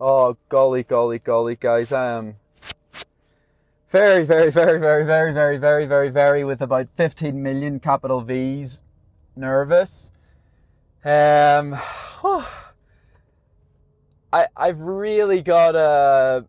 [0.00, 1.92] Oh, golly, golly, golly, guys.
[1.92, 2.36] I am
[3.90, 8.82] very, very, very, very, very, very, very, very, very, with about 15 million capital V's
[9.36, 10.10] nervous.
[11.04, 11.76] Um,
[12.24, 12.50] oh,
[14.32, 16.44] I, I've really got a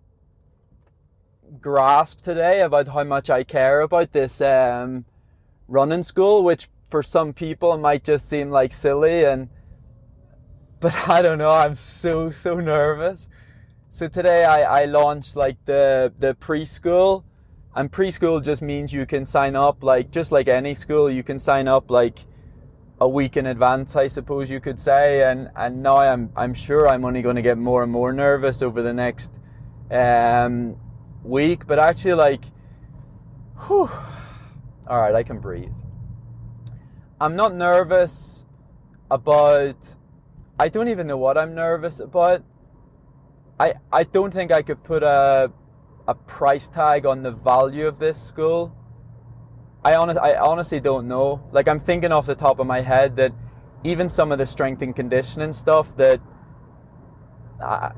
[1.61, 5.05] grasp today about how much I care about this um,
[5.67, 9.49] running school, which for some people might just seem like silly and
[10.79, 13.29] but I don't know, I'm so so nervous.
[13.95, 17.23] So today I, I launched like the the preschool
[17.73, 21.39] and preschool just means you can sign up like just like any school, you can
[21.39, 22.19] sign up like
[22.99, 25.23] a week in advance, I suppose you could say.
[25.23, 28.61] And and now I'm I'm sure I'm only going to get more and more nervous
[28.61, 29.31] over the next
[29.89, 30.75] um,
[31.23, 31.65] week.
[31.65, 32.43] But actually, like,
[33.65, 33.89] whew,
[34.87, 35.71] all right, I can breathe.
[37.21, 38.43] I'm not nervous
[39.09, 39.95] about.
[40.59, 42.43] I don't even know what I'm nervous about.
[43.59, 45.51] I I don't think I could put a
[46.07, 48.75] a price tag on the value of this school
[49.85, 51.47] I honest, I honestly don't know.
[51.51, 53.31] Like I'm thinking off the top of my head that
[53.83, 56.19] even some of the strength and conditioning stuff that
[57.63, 57.91] uh,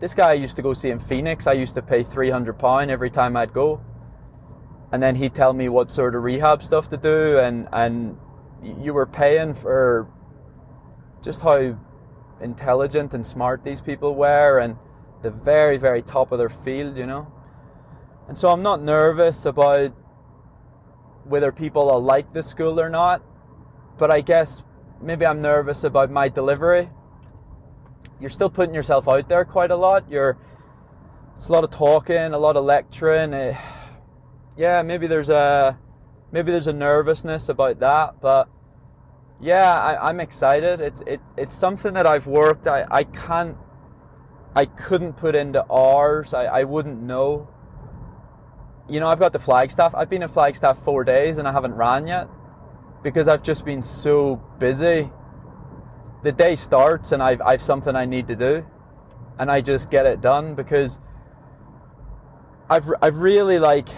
[0.00, 2.58] this guy I used to go see in Phoenix, I used to pay three hundred
[2.58, 3.80] pound every time I'd go,
[4.92, 8.18] and then he'd tell me what sort of rehab stuff to do, and and
[8.62, 10.08] you were paying for
[11.22, 11.74] just how
[12.42, 14.76] intelligent and smart these people were, and
[15.22, 17.32] the very very top of their field, you know.
[18.28, 19.92] And so I'm not nervous about
[21.24, 23.22] whether people will like the school or not.
[23.98, 24.62] But I guess
[25.02, 26.90] maybe I'm nervous about my delivery.
[28.20, 30.10] You're still putting yourself out there quite a lot.
[30.10, 30.38] You're
[31.36, 33.32] it's a lot of talking, a lot of lecturing.
[33.32, 33.58] Uh,
[34.56, 35.78] yeah, maybe there's a
[36.32, 38.48] maybe there's a nervousness about that, but
[39.40, 40.82] yeah, I, am excited.
[40.82, 42.66] It's it, it's something that I've worked.
[42.66, 43.56] I, I can't
[44.54, 46.34] I couldn't put into hours.
[46.34, 47.48] I, I wouldn't know
[48.90, 49.94] you know, I've got the Flagstaff.
[49.94, 52.28] I've been in Flagstaff four days and I haven't ran yet
[53.02, 55.10] because I've just been so busy.
[56.24, 58.66] The day starts and I've, I've something I need to do
[59.38, 60.98] and I just get it done because
[62.68, 63.88] I've, I've really like,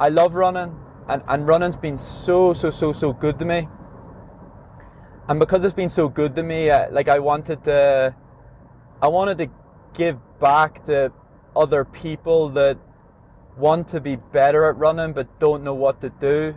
[0.00, 0.74] I love running
[1.08, 3.68] and, and running's been so, so, so, so good to me.
[5.28, 8.14] And because it's been so good to me, uh, like I wanted to,
[9.02, 9.50] I wanted to
[9.96, 11.10] give back to
[11.56, 12.78] other people that
[13.56, 16.54] want to be better at running but don't know what to do.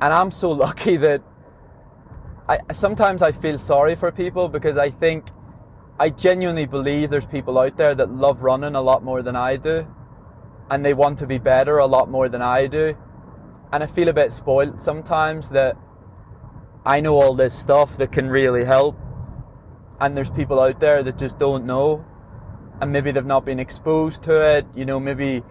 [0.00, 1.22] And I'm so lucky that
[2.48, 5.26] I sometimes I feel sorry for people because I think
[5.98, 9.56] I genuinely believe there's people out there that love running a lot more than I
[9.56, 9.86] do
[10.70, 12.96] and they want to be better a lot more than I do.
[13.72, 15.76] And I feel a bit spoiled sometimes that
[16.84, 18.96] I know all this stuff that can really help
[20.00, 22.04] and there's people out there that just don't know
[22.80, 25.42] and maybe they've not been exposed to it, you know, maybe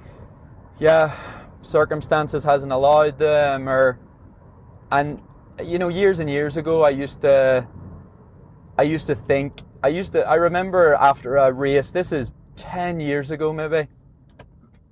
[0.78, 1.16] yeah,
[1.61, 4.00] circumstances hasn't allowed them, or
[4.91, 5.22] and
[5.63, 7.67] you know, years and years ago, I used to,
[8.78, 11.91] I used to think, I used to, I remember after a race.
[11.91, 13.88] This is ten years ago, maybe,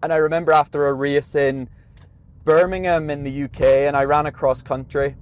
[0.02, 1.70] and I remember after a race in
[2.46, 5.16] Birmingham in the UK, and I ran across country,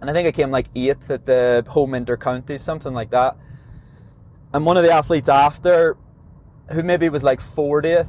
[0.00, 3.36] and I think I came like eighth at the home intercounty, something like that.
[4.52, 5.96] And one of the athletes after,
[6.70, 8.08] who maybe was like 40th,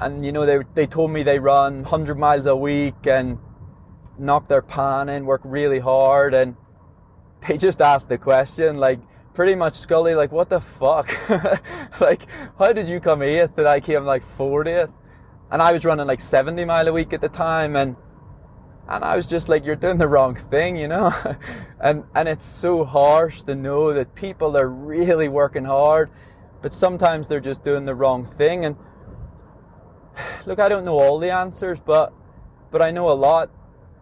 [0.00, 3.38] and you know they they told me they run 100 miles a week and
[4.18, 6.56] knock their pan in, work really hard, and
[7.46, 9.00] they just asked the question like
[9.34, 11.08] pretty much Scully like what the fuck
[12.00, 12.22] like
[12.58, 14.92] how did you come eighth and I came like 40th
[15.52, 17.94] and I was running like 70 mile a week at the time and
[18.88, 21.12] and I was just like you're doing the wrong thing you know
[21.80, 26.10] and and it's so harsh to know that people are really working hard
[26.62, 28.76] but sometimes they're just doing the wrong thing and
[30.46, 32.12] look, I don't know all the answers, but
[32.70, 33.50] but I know a lot,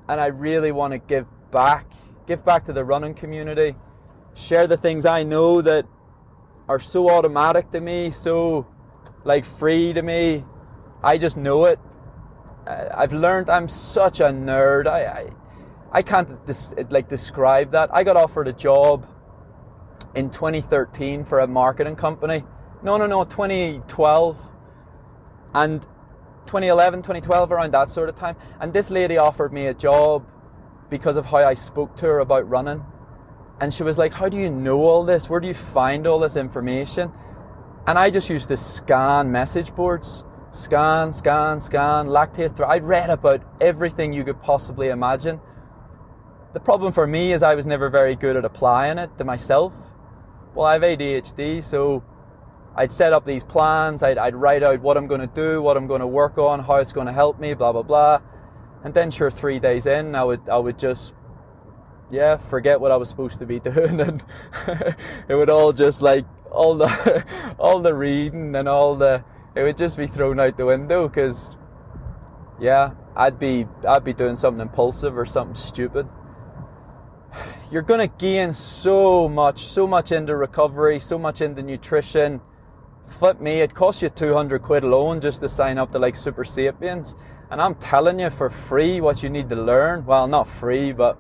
[0.09, 1.87] and I really want to give back,
[2.27, 3.77] give back to the running community,
[4.35, 5.87] share the things I know that
[6.69, 8.67] are so automatic to me, so
[9.25, 10.45] like free to me.
[11.03, 11.79] I just know it.
[12.67, 14.87] I've learned I'm such a nerd.
[14.87, 15.31] I I,
[15.93, 17.91] I can't dis- like describe that.
[17.95, 19.07] I got offered a job
[20.15, 22.45] in 2013 for a marketing company.
[22.83, 24.37] No, no, no, 2012.
[25.55, 25.83] And
[26.47, 28.37] 2011, 2012, around that sort of time.
[28.61, 30.27] And this lady offered me a job
[30.91, 32.85] because of how I spoke to her about running.
[33.61, 35.29] And she was like, How do you know all this?
[35.29, 37.13] Where do you find all this information?
[37.87, 40.25] And I just used to scan message boards.
[40.57, 42.67] Scan, scan, scan, lactate.
[42.67, 45.39] I read about everything you could possibly imagine.
[46.55, 49.75] The problem for me is I was never very good at applying it to myself.
[50.55, 52.03] Well, I have ADHD, so
[52.75, 54.03] I'd set up these plans.
[54.03, 56.61] I'd, I'd write out what I'm going to do, what I'm going to work on,
[56.61, 58.23] how it's going to help me, blah blah blah.
[58.83, 61.13] And then, sure, three days in, I would I would just
[62.11, 64.25] yeah forget what I was supposed to be doing, and
[65.29, 67.25] it would all just like all the
[67.59, 69.23] all the reading and all the
[69.57, 71.57] it would just be thrown out the window because
[72.61, 76.09] yeah, I'd be I'd be doing something impulsive or something stupid.
[77.73, 82.41] You're gonna gain so much, so much into recovery, so much into nutrition
[83.07, 87.15] flip me, it costs you 200 quid alone just to sign up to like Supersapiens.
[87.51, 90.05] And I'm telling you for free what you need to learn.
[90.05, 91.19] Well, not free, but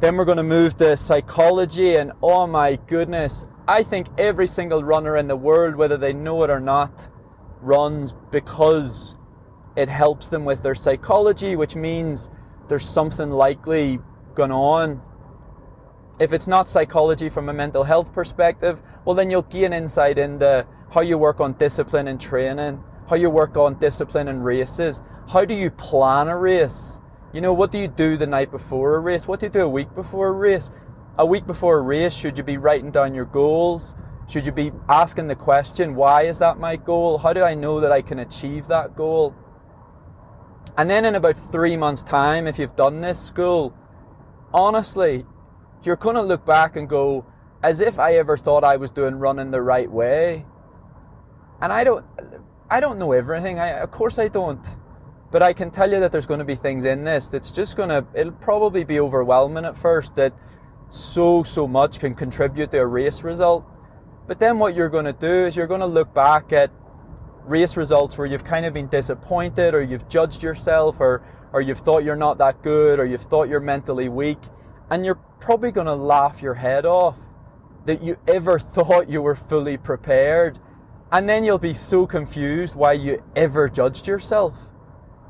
[0.00, 1.96] then we're going to move to psychology.
[1.96, 6.42] And oh my goodness, I think every single runner in the world, whether they know
[6.44, 7.08] it or not,
[7.60, 9.16] runs because
[9.76, 12.30] it helps them with their psychology, which means
[12.68, 13.98] there's something likely
[14.34, 15.02] going on
[16.18, 20.66] if it's not psychology from a mental health perspective, well, then you'll gain insight into
[20.90, 25.02] how you work on discipline and training, how you work on discipline and races.
[25.28, 27.00] How do you plan a race?
[27.32, 29.28] You know, what do you do the night before a race?
[29.28, 30.70] What do you do a week before a race?
[31.18, 33.94] A week before a race, should you be writing down your goals?
[34.28, 37.16] Should you be asking the question, why is that my goal?
[37.16, 39.34] How do I know that I can achieve that goal?
[40.76, 43.72] And then in about three months' time, if you've done this school,
[44.52, 45.24] honestly,
[45.84, 47.24] you're going to look back and go,
[47.62, 50.44] as if I ever thought I was doing running the right way.
[51.62, 52.04] And I don't,
[52.68, 53.58] I don't know everything.
[53.58, 54.66] I, of course I don't.
[55.30, 57.74] But I can tell you that there's going to be things in this that's just
[57.74, 60.34] going to, it'll probably be overwhelming at first that
[60.90, 63.64] so, so much can contribute to a race result.
[64.26, 66.70] But then what you're going to do is you're going to look back at
[67.44, 71.22] race results where you've kind of been disappointed or you've judged yourself or,
[71.52, 74.38] or you've thought you're not that good or you've thought you're mentally weak
[74.90, 77.16] and you're probably going to laugh your head off
[77.84, 80.58] that you ever thought you were fully prepared.
[81.12, 84.58] And then you'll be so confused why you ever judged yourself.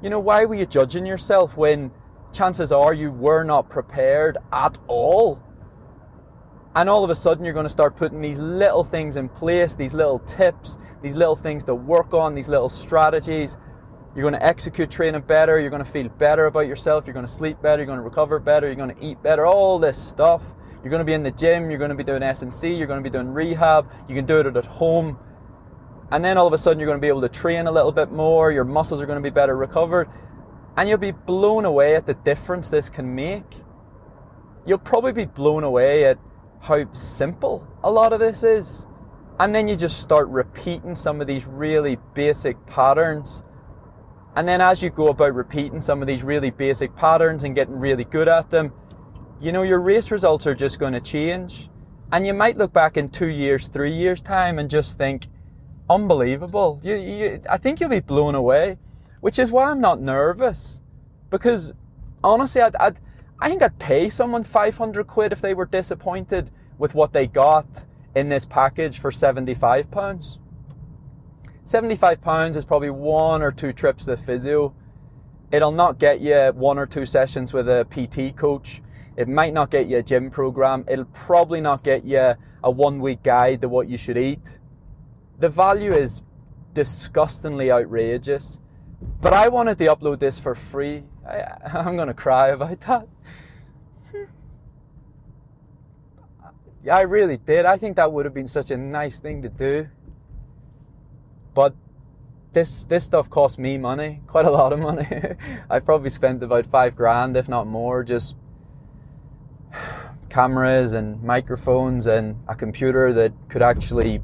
[0.02, 1.90] You know, why were you judging yourself when
[2.32, 5.42] chances are you were not prepared at all?
[6.76, 9.75] And all of a sudden, you're going to start putting these little things in place,
[9.75, 13.56] these little tips, these little things to work on, these little strategies
[14.17, 15.61] you're going to execute training better.
[15.61, 17.06] You're going to feel better about yourself.
[17.06, 17.82] You're going to sleep better.
[17.82, 18.67] You're going to recover better.
[18.67, 19.44] You're going to eat better.
[19.44, 20.43] All this stuff.
[20.82, 21.69] You're going to be in the gym.
[21.69, 22.73] You're going to be doing S&C.
[22.73, 23.93] You're going to be doing rehab.
[24.08, 25.19] You can do it at home.
[26.11, 27.93] And then all of a sudden, you're going to be able to train a little
[27.93, 28.52] bit more.
[28.52, 30.08] Your muscles are going to be better recovered.
[30.78, 33.56] And you'll be blown away at the difference this can make.
[34.64, 36.19] You'll probably be blown away at
[36.66, 38.86] how simple a lot of this is.
[39.38, 43.44] And then you just start repeating some of these really basic patterns
[44.36, 47.74] and then as you go about repeating some of these really basic patterns and getting
[47.74, 48.70] really good at them,
[49.40, 51.70] you know, your race results are just going to change.
[52.12, 55.28] And you might look back in two years, three years' time and just think,
[55.88, 56.80] unbelievable.
[56.82, 58.76] You, you, I think you'll be blown away,
[59.22, 60.82] which is why I'm not nervous.
[61.30, 61.72] Because
[62.22, 63.00] honestly, I'd, I'd,
[63.38, 67.84] I think I'd pay someone 500 quid if they were disappointed with what they got
[68.14, 70.38] in this package for 75 pounds.
[71.64, 74.74] 75 pounds is probably one or two trips to the physio.
[75.52, 78.82] It'll not get you one or two sessions with a PT coach.
[79.16, 80.84] It might not get you a gym program.
[80.88, 82.34] It'll probably not get you
[82.64, 84.60] a one week guide to what you should eat.
[85.38, 86.22] The value is
[86.72, 88.61] disgustingly outrageous.
[89.20, 91.02] But I wanted to upload this for free.
[91.28, 93.08] I, going to cry about that.
[96.86, 97.66] Yeah, I really did.
[97.66, 99.88] I think that would have been such a nice thing to do.
[101.52, 101.74] But
[102.52, 105.06] this this stuff cost me money, quite a lot of money.
[105.70, 108.36] I probably spent about five grand, if not more, just
[110.28, 114.22] cameras and microphones and a computer that could actually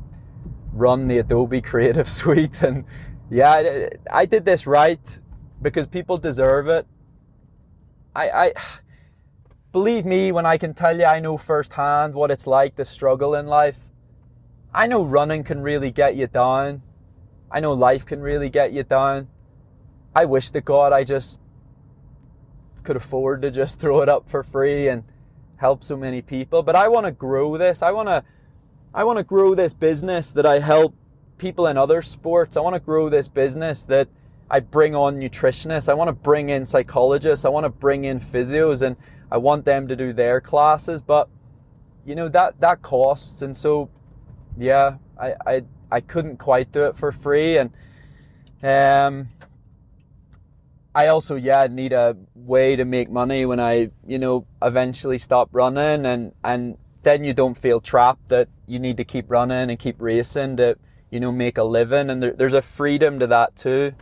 [0.72, 2.62] run the Adobe Creative Suite.
[2.62, 2.84] And
[3.32, 5.00] yeah, I, did this right
[5.62, 6.86] because people deserve it.
[8.14, 8.52] I, I
[9.72, 13.34] believe me when I can tell you I know firsthand what it's like to struggle
[13.34, 13.86] in life.
[14.74, 16.82] I know running can really get you down.
[17.50, 19.28] I know life can really get you down.
[20.14, 21.38] I wish to God I just
[22.82, 25.04] could afford to just throw it up for free and
[25.56, 26.62] help so many people.
[26.62, 27.80] But I want to grow this.
[27.80, 28.24] I want to,
[28.92, 30.94] I want to grow this business that I help
[31.42, 32.56] people in other sports.
[32.56, 34.08] I want to grow this business that
[34.50, 35.88] I bring on nutritionists.
[35.88, 37.44] I want to bring in psychologists.
[37.44, 38.96] I want to bring in physios and
[39.30, 41.02] I want them to do their classes.
[41.02, 41.28] But,
[42.06, 43.42] you know, that, that costs.
[43.42, 43.90] And so,
[44.56, 47.70] yeah, I, I, I couldn't quite do it for free, and
[48.62, 49.28] um,
[50.94, 55.50] I also yeah need a way to make money when I you know eventually stop
[55.52, 59.78] running, and and then you don't feel trapped that you need to keep running and
[59.78, 60.78] keep racing to,
[61.12, 62.10] you know, make a living.
[62.10, 63.92] And there, there's a freedom to that too.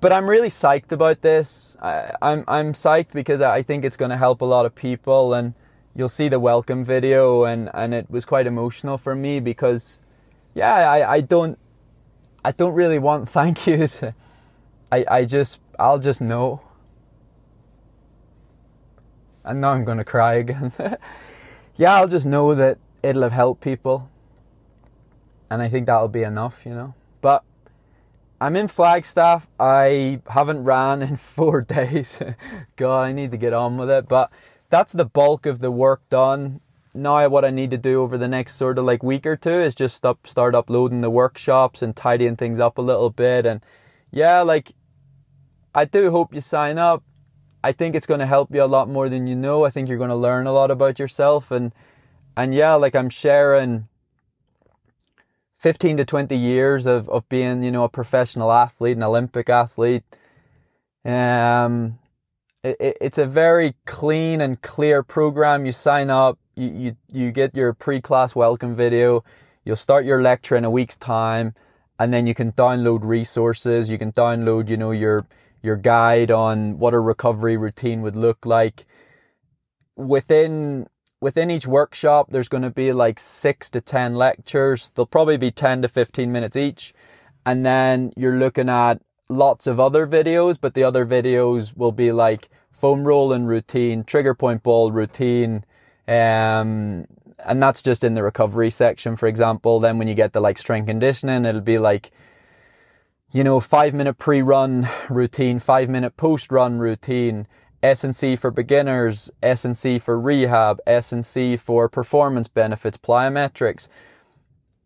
[0.00, 1.76] But I'm really psyched about this.
[1.80, 5.32] I, I'm I'm psyched because I think it's going to help a lot of people,
[5.32, 5.54] and
[5.94, 10.00] you'll see the welcome video, and, and it was quite emotional for me because,
[10.54, 11.56] yeah, I, I don't
[12.44, 14.02] I don't really want thank yous.
[14.90, 16.60] I I just I'll just know.
[19.44, 20.72] And now I'm gonna cry again.
[21.76, 24.10] yeah, I'll just know that it'll have helped people.
[25.52, 26.94] And I think that'll be enough, you know.
[27.20, 27.44] But
[28.40, 29.46] I'm in Flagstaff.
[29.60, 32.18] I haven't ran in four days.
[32.76, 34.08] God, I need to get on with it.
[34.08, 34.30] But
[34.70, 36.62] that's the bulk of the work done.
[36.94, 39.50] Now, what I need to do over the next sort of like week or two
[39.50, 43.44] is just stop, start uploading the workshops and tidying things up a little bit.
[43.44, 43.60] And
[44.10, 44.72] yeah, like
[45.74, 47.02] I do hope you sign up.
[47.62, 49.66] I think it's going to help you a lot more than you know.
[49.66, 51.72] I think you're going to learn a lot about yourself and
[52.38, 53.88] and yeah, like I'm sharing
[55.62, 60.02] 15 to 20 years of, of being, you know, a professional athlete, an Olympic athlete.
[61.04, 62.00] Um,
[62.64, 65.64] it, it's a very clean and clear program.
[65.64, 69.22] You sign up, you, you, you get your pre-class welcome video.
[69.64, 71.54] You'll start your lecture in a week's time
[71.96, 73.88] and then you can download resources.
[73.88, 75.26] You can download, you know, your,
[75.62, 78.84] your guide on what a recovery routine would look like.
[79.94, 80.88] Within
[81.22, 84.90] within each workshop, there's going to be like six to 10 lectures.
[84.90, 86.92] They'll probably be 10 to 15 minutes each.
[87.46, 92.10] And then you're looking at lots of other videos, but the other videos will be
[92.10, 95.64] like foam rolling routine, trigger point ball routine.
[96.08, 97.06] Um,
[97.38, 99.78] and that's just in the recovery section, for example.
[99.78, 102.10] Then when you get to like strength conditioning, it'll be like
[103.32, 107.46] you know, five minute pre-run routine, five minute post-run routine,
[107.82, 113.88] S&C for beginners, S&C for rehab, S&C for performance benefits, plyometrics.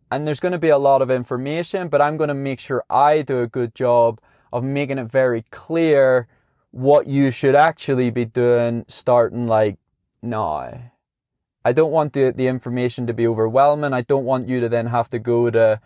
[0.09, 2.83] And there's going to be a lot of information, but I'm going to make sure
[2.89, 4.19] I do a good job
[4.51, 6.27] of making it very clear
[6.71, 9.77] what you should actually be doing starting like
[10.21, 10.91] now.
[11.65, 13.93] I don't want the, the information to be overwhelming.
[13.93, 15.81] I don't want you to then have to go to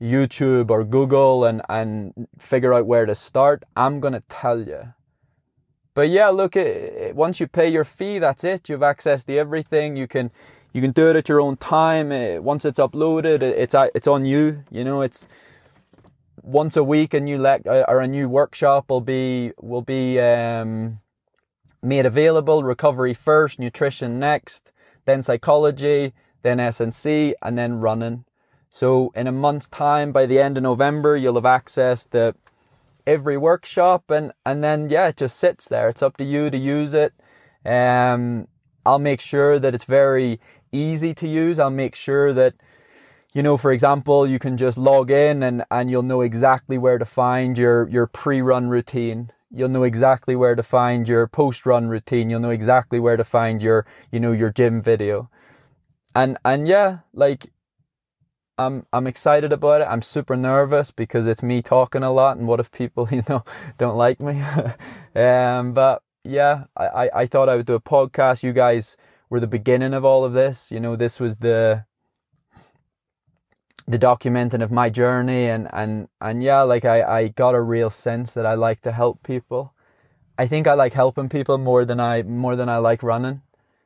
[0.00, 3.64] YouTube or Google and, and figure out where to start.
[3.74, 4.92] I'm going to tell you.
[5.98, 6.54] But yeah, look,
[7.16, 8.68] once you pay your fee, that's it.
[8.68, 9.96] You've accessed to everything.
[9.96, 10.30] You can,
[10.72, 12.10] you can do it at your own time.
[12.44, 14.62] Once it's uploaded, it's, it's on you.
[14.70, 15.26] You know, it's
[16.40, 21.00] once a week, a new lec- or a new workshop will be, will be, um,
[21.82, 22.62] made available.
[22.62, 24.70] Recovery first, nutrition next,
[25.04, 26.12] then psychology,
[26.42, 28.24] then S&C, and then running.
[28.70, 32.36] So in a month's time, by the end of November, you'll have accessed to
[33.08, 35.88] every workshop and, and then, yeah, it just sits there.
[35.88, 37.14] It's up to you to use it.
[37.64, 38.46] Um,
[38.84, 40.40] I'll make sure that it's very
[40.72, 41.58] easy to use.
[41.58, 42.54] I'll make sure that,
[43.32, 46.98] you know, for example, you can just log in and, and you'll know exactly where
[46.98, 49.30] to find your, your pre-run routine.
[49.50, 52.28] You'll know exactly where to find your post-run routine.
[52.28, 55.30] You'll know exactly where to find your, you know, your gym video.
[56.14, 57.50] And, and yeah, like
[58.58, 59.84] I'm I'm excited about it.
[59.84, 63.44] I'm super nervous because it's me talking a lot, and what if people, you know,
[63.78, 64.42] don't like me?
[65.14, 68.42] um, but yeah, I, I thought I would do a podcast.
[68.42, 68.96] You guys
[69.30, 70.70] were the beginning of all of this.
[70.72, 71.84] You know, this was the
[73.86, 77.90] the documenting of my journey, and and and yeah, like I I got a real
[77.90, 79.72] sense that I like to help people.
[80.36, 83.42] I think I like helping people more than I more than I like running.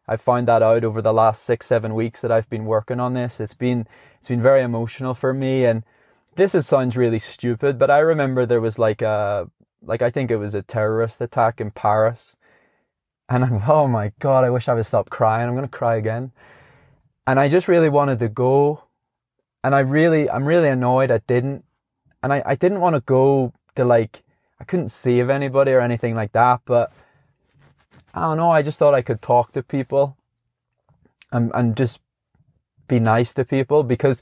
[0.07, 3.15] I found that out over the last six, seven weeks that I've been working on
[3.15, 3.41] this.
[3.41, 3.87] It's been
[4.19, 5.85] it's been very emotional for me and
[6.35, 9.51] this is, sounds really stupid, but I remember there was like a
[9.83, 12.37] like I think it was a terrorist attack in Paris.
[13.29, 15.49] And I'm oh my god, I wish I would stop crying.
[15.49, 16.33] I'm gonna cry again.
[17.27, 18.85] And I just really wanted to go.
[19.65, 21.65] And I really I'm really annoyed I didn't.
[22.23, 24.23] And I, I didn't want to go to like
[24.61, 26.93] I couldn't save anybody or anything like that, but
[28.15, 30.17] I don't know, I just thought I could talk to people
[31.31, 32.01] and, and just
[32.87, 34.21] be nice to people because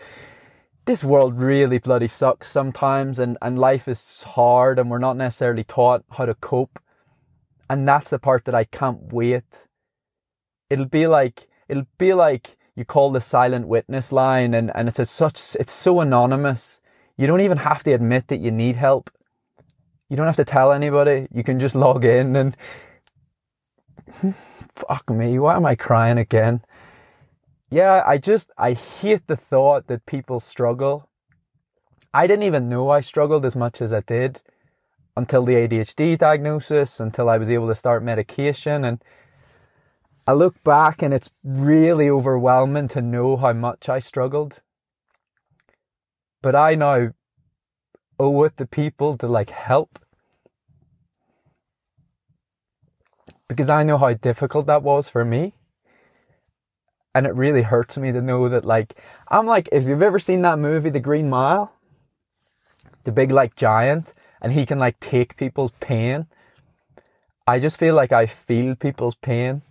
[0.85, 5.65] this world really bloody sucks sometimes and, and life is hard and we're not necessarily
[5.65, 6.79] taught how to cope.
[7.69, 9.67] And that's the part that I can't wait.
[10.69, 14.99] It'll be like, it'll be like you call the silent witness line and, and it's
[14.99, 16.81] a such, it's so anonymous.
[17.17, 19.11] You don't even have to admit that you need help.
[20.09, 21.29] You don't have to tell anybody.
[21.33, 22.57] You can just log in and
[24.75, 26.63] fuck me, why am I crying again?
[27.71, 31.09] Yeah, I just, I hate the thought that people struggle.
[32.13, 34.41] I didn't even know I struggled as much as I did
[35.17, 38.85] until the ADHD diagnosis, until I was able to start medication.
[38.85, 39.03] And,
[40.31, 44.61] I look back and it's really overwhelming to know how much I struggled.
[46.41, 47.11] But I now
[48.17, 49.99] owe it to people to like help.
[53.51, 55.55] Because I know how difficult that was for me.
[57.13, 58.95] And it really hurts me to know that like,
[59.27, 61.73] I'm like, if you've ever seen that movie, The Green Mile,
[63.03, 66.29] the big like giant, and he can like take people's pain.
[67.45, 69.63] I just feel like I feel people's pain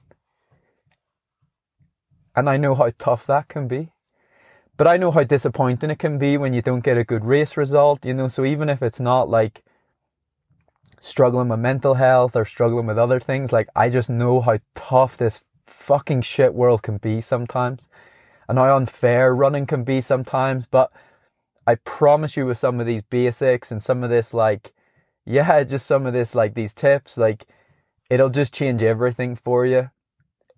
[2.36, 3.93] and I know how tough that can be.
[4.75, 7.55] But I know how disappointing it can be when you don't get a good race
[7.55, 8.27] result, you know.
[8.27, 9.63] So even if it's not like
[11.00, 15.18] struggling with mental health or struggling with other things, like I just know how tough
[15.18, 17.88] this fucking shit world can be sometimes
[18.48, 20.65] and how unfair running can be sometimes.
[20.65, 20.91] But
[21.68, 24.74] I promise you, with some of these basics and some of this, like,
[25.25, 27.46] yeah, just some of this, like these tips, like,
[28.10, 29.91] it'll just change everything for you.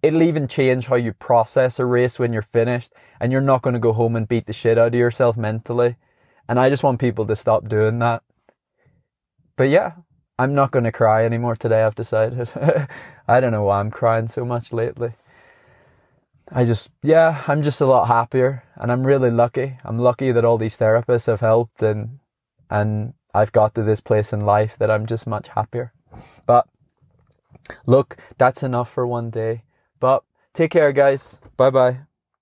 [0.01, 3.73] It'll even change how you process a race when you're finished and you're not going
[3.73, 5.97] to go home and beat the shit out of yourself mentally.
[6.47, 8.23] And I just want people to stop doing that.
[9.57, 9.91] But yeah,
[10.37, 12.49] I'm not going to cry anymore today, I've decided.
[13.27, 15.13] I don't know why I'm crying so much lately.
[16.51, 19.77] I just, yeah, I'm just a lot happier and I'm really lucky.
[19.85, 22.19] I'm lucky that all these therapists have helped and,
[22.69, 25.93] and I've got to this place in life that I'm just much happier.
[26.45, 26.67] But
[27.85, 29.63] look, that's enough for one day.
[29.99, 30.23] But
[30.53, 31.39] take care, guys.
[31.55, 32.10] Bye bye.